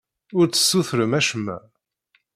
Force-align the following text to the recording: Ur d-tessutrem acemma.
Ur 0.37 0.45
d-tessutrem 0.47 1.13
acemma. 1.19 1.57